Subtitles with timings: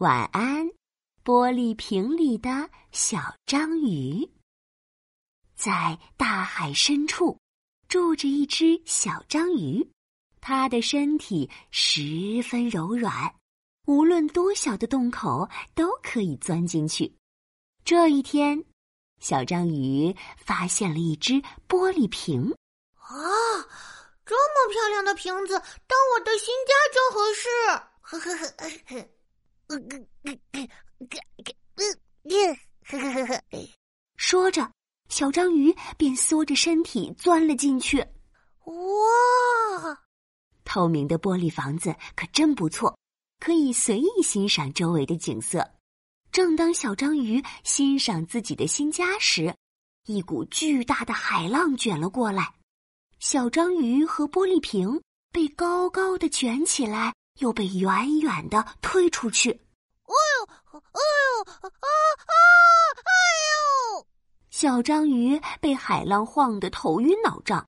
[0.00, 0.66] 晚安，
[1.22, 4.26] 玻璃瓶里的小章鱼。
[5.54, 7.38] 在大海深处，
[7.86, 9.86] 住着一只小章鱼，
[10.40, 13.34] 它的身体十分柔软，
[13.86, 17.14] 无论多小的洞口都可以钻进去。
[17.84, 18.64] 这一天，
[19.18, 21.34] 小章鱼发现了一只
[21.68, 22.50] 玻璃瓶。
[22.96, 23.20] 啊，
[24.24, 27.48] 这么漂亮的瓶子，当我的新家正合适。
[28.00, 29.19] 呵呵呵呵呵。
[34.16, 34.72] 说着，
[35.08, 38.04] 小章鱼便缩着身体钻了进去。
[38.64, 38.74] 哇，
[40.64, 42.98] 透明的玻璃房子可真不错，
[43.38, 45.74] 可以随意欣赏周围的景色。
[46.32, 49.54] 正当小章鱼欣赏自己的新家时，
[50.06, 52.54] 一股巨大的海浪卷了过来，
[53.20, 57.14] 小章鱼和玻璃瓶被高高的卷起来。
[57.38, 59.60] 又被远远的推出去，
[60.78, 61.88] 哎呦，哎呦，啊
[62.26, 62.34] 啊，
[62.96, 63.10] 哎
[63.98, 64.06] 呦！
[64.50, 67.66] 小章鱼被海浪晃得头晕脑胀，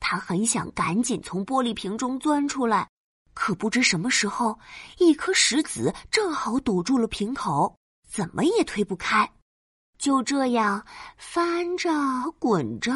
[0.00, 2.90] 它很想赶紧从玻璃瓶中钻出来，
[3.34, 4.58] 可不知什么时候，
[4.98, 7.76] 一颗石子正好堵住了瓶口，
[8.08, 9.32] 怎么也推不开。
[9.98, 10.84] 就这样
[11.16, 11.90] 翻着、
[12.38, 12.92] 滚着、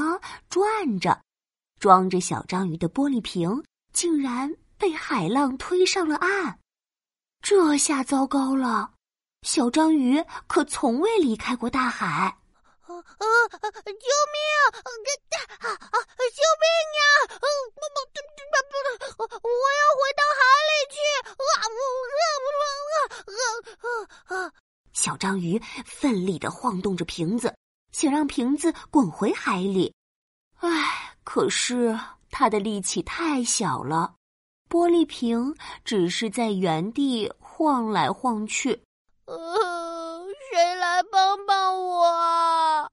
[0.49, 1.23] 转着，
[1.79, 4.55] 装着小章鱼的玻璃瓶竟然。
[4.79, 6.59] 被海浪推上了岸，
[7.41, 8.91] 这下糟糕了！
[9.47, 12.07] 小章鱼可从未离开过大海。
[12.07, 13.25] 啊啊！
[13.85, 14.43] 救命！
[15.61, 15.97] 啊啊！
[16.35, 16.67] 救命
[16.97, 17.01] 呀！
[17.31, 18.19] 不不不
[18.51, 19.49] 不不！
[19.49, 20.99] 我要回到海里去！
[21.31, 21.79] 啊不
[22.59, 22.67] 啊
[23.31, 24.53] 啊啊啊！
[24.93, 27.55] 小章鱼奋力的晃动着瓶子，
[27.93, 29.95] 想让瓶子滚回海里。
[30.59, 31.97] 唉，可是
[32.33, 34.13] 它的力气太小了。
[34.69, 38.83] 玻璃瓶只是在原地晃来晃去，
[39.27, 42.89] 呃，谁来帮帮我？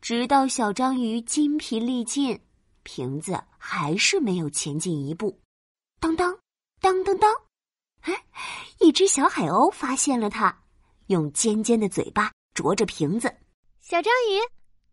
[0.00, 2.40] 直到小章鱼筋疲力尽，
[2.82, 5.38] 瓶子还是没有前进一步。
[6.00, 6.38] 当当，
[6.80, 7.30] 当当当！
[8.00, 8.24] 哎，
[8.80, 10.62] 一只小海鸥发现了它，
[11.08, 13.28] 用尖尖的嘴巴啄着瓶子。
[13.82, 14.40] 小章鱼，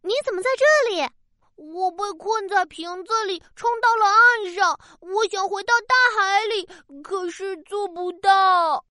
[0.01, 1.09] 你怎么在这里？
[1.55, 4.77] 我被困在瓶子里，冲到了岸上。
[4.99, 6.67] 我想回到大海里，
[7.01, 8.83] 可是做不到。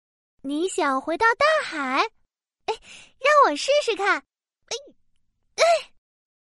[0.42, 2.00] 你想回到大海？
[2.66, 2.74] 哎，
[3.18, 4.16] 让我试试看。
[4.16, 4.76] 哎，
[5.56, 5.64] 哎！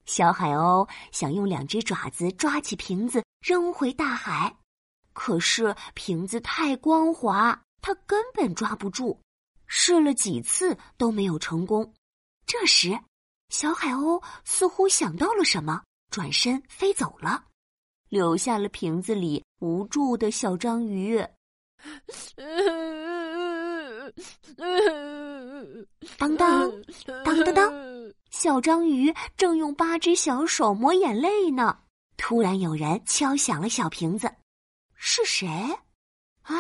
[0.06, 4.58] 小海鸥想用两只爪子抓起瓶子扔回大海，
[5.14, 9.20] 可是瓶子太光滑，它根本抓不住。
[9.68, 11.94] 试了几次都没有成功。
[12.46, 13.00] 这时，
[13.50, 15.84] 小海鸥似乎想到了什么。
[16.10, 17.46] 转身飞走了，
[18.08, 21.24] 留下了瓶子里无助的小章鱼。
[26.18, 26.72] 当当
[27.24, 27.74] 当当当，
[28.30, 31.80] 小章鱼正用八只小手抹眼泪呢。
[32.18, 34.30] 突然有人敲响了小瓶子，
[34.96, 35.48] 是谁？
[36.42, 36.56] 啊，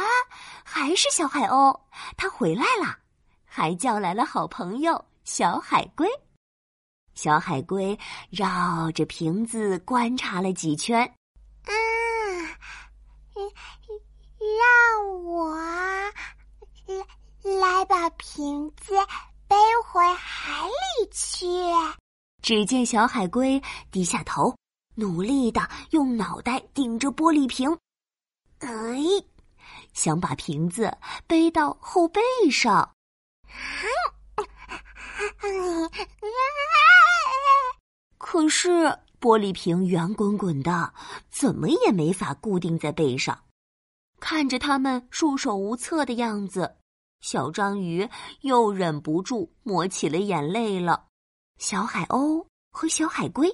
[0.63, 1.79] 还是小海鸥，
[2.15, 2.97] 它回来了，
[3.43, 6.07] 还叫来了好朋友小海龟。
[7.15, 7.97] 小海龟
[8.29, 11.01] 绕着瓶子观察了几圈，
[11.65, 11.73] 啊，
[14.39, 15.53] 让我
[17.57, 18.93] 来来把瓶子
[19.47, 19.55] 背
[19.85, 21.47] 回海里去。
[22.41, 24.53] 只见小海龟低下头，
[24.95, 25.61] 努力的
[25.91, 27.77] 用脑袋顶着玻璃瓶，
[28.59, 28.99] 哎，
[29.93, 32.21] 想把瓶子背到后背
[32.51, 32.93] 上。
[38.17, 38.69] 可是
[39.21, 40.93] 玻璃瓶圆滚滚的，
[41.31, 43.45] 怎么也没法固定在背上。
[44.19, 46.75] 看着他们束手无策的样子，
[47.21, 48.07] 小章鱼
[48.41, 51.07] 又忍不住抹起了眼泪了。
[51.57, 53.53] 小海鸥和小海龟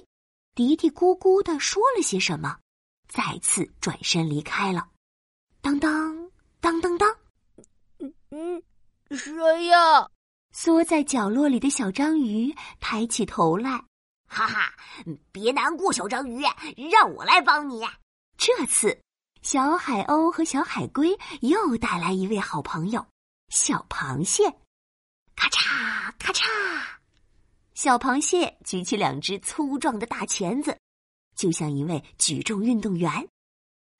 [0.54, 2.58] 嘀嘀咕咕的说了些什么，
[3.08, 4.88] 再次转身离开了。
[5.60, 7.16] 当当当当当，
[7.98, 8.62] 嗯嗯，
[9.10, 10.08] 谁呀？
[10.52, 13.84] 缩在角落里的小章鱼抬起头来。
[14.28, 14.72] 哈哈，
[15.32, 16.42] 别难过，小章鱼，
[16.90, 17.84] 让我来帮你。
[18.38, 18.96] 这次，
[19.42, 23.04] 小海鸥和小海龟又带来一位好朋友——
[23.48, 24.44] 小螃蟹。
[25.34, 26.44] 咔嚓咔嚓，
[27.74, 30.78] 小螃蟹举起两只粗壮的大钳子，
[31.36, 33.28] 就像一位举重运动员。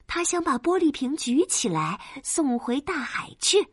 [0.07, 3.69] 他想把玻璃瓶举起来，送回大海去。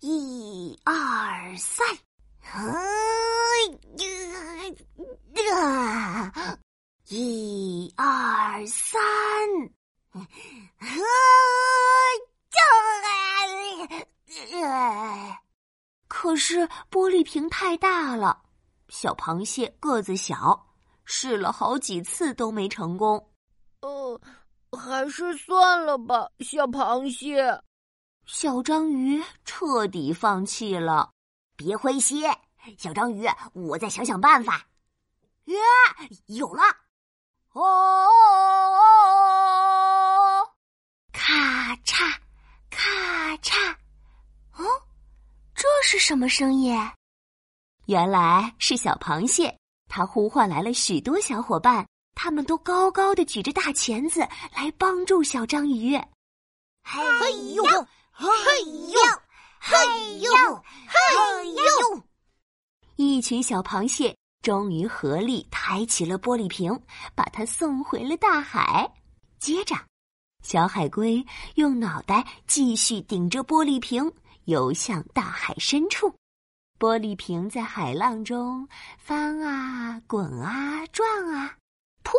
[0.00, 1.86] 一二三，
[2.52, 2.74] 啊！
[7.08, 9.02] 一二三，
[10.10, 10.28] 啊！
[16.24, 18.42] 可可是玻璃瓶太大了，
[18.88, 20.66] 小螃蟹个子小，
[21.04, 23.30] 试了好几次都没成功。
[23.82, 24.18] 呃，
[24.72, 27.62] 还是算了吧，小螃蟹。
[28.24, 31.10] 小章鱼彻底放弃了。
[31.56, 32.26] 别灰心，
[32.78, 34.66] 小章鱼，我再想想办法。
[35.44, 35.56] 耶，
[36.26, 36.62] 有了！
[37.52, 38.08] 哦，
[41.12, 42.12] 咔嚓，
[42.70, 43.72] 咔嚓，
[44.56, 44.64] 哦，
[45.54, 46.78] 这是什么声音？
[47.86, 49.58] 原来是小螃蟹，
[49.88, 54.20] 它呼唤来了许多小伙伴，他们都高高的举着大钳子
[54.54, 55.96] 来帮助小章鱼。
[56.82, 57.64] 嘿呦，
[58.12, 58.28] 嘿
[58.92, 59.00] 呦，
[59.58, 60.30] 嘿呦，
[60.86, 62.02] 嘿呦！
[62.96, 64.14] 一群小螃蟹。
[64.42, 66.78] 终于合力抬起了玻璃瓶，
[67.14, 68.92] 把它送回了大海。
[69.38, 69.74] 接着，
[70.42, 71.24] 小海龟
[71.54, 74.12] 用脑袋继续顶着玻璃瓶
[74.44, 76.14] 游向大海深处。
[76.78, 78.68] 玻璃瓶在海浪中
[78.98, 81.56] 翻啊滚啊转啊，
[82.02, 82.12] 噗！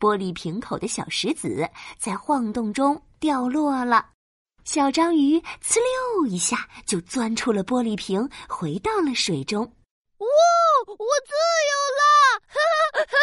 [0.00, 4.10] 玻璃瓶口的小石子在晃动中掉落了。
[4.64, 5.76] 小章鱼呲
[6.16, 9.62] 溜一下就钻出了玻璃瓶，回到了水中。
[9.62, 10.26] 哇！
[10.86, 11.32] 我自
[11.70, 12.40] 由了！
[12.48, 12.58] 哈
[12.92, 13.14] 哈哈哈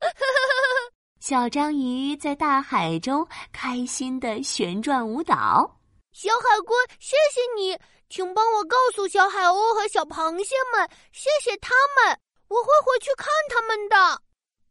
[0.00, 0.92] 哈！
[1.20, 5.81] 小章鱼在大海中开心的旋转舞蹈。
[6.12, 7.78] 小海龟，谢谢你，
[8.08, 12.18] 请帮我告诉小海鸥和小螃蟹们，谢谢他们，
[12.48, 14.22] 我会回去看他们的。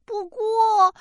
[0.06, 0.94] 不过，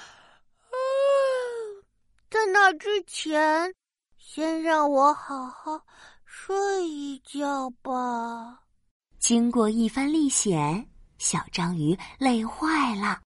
[2.31, 3.75] 在那之前，
[4.17, 5.81] 先让我好好
[6.25, 8.61] 睡一觉吧。
[9.19, 10.89] 经过一番历险，
[11.19, 13.21] 小章鱼累坏了，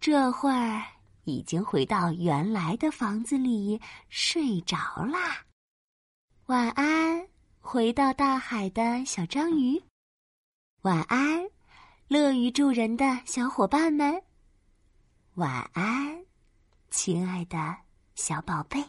[0.00, 0.82] 这会儿
[1.24, 5.44] 已经回到原来的房子里睡着啦。
[6.50, 7.28] 晚安，
[7.60, 9.80] 回到大海的小章鱼。
[10.82, 11.48] 晚安，
[12.08, 14.20] 乐于助人的小伙伴们。
[15.34, 16.24] 晚安，
[16.90, 17.76] 亲爱的
[18.16, 18.84] 小宝贝。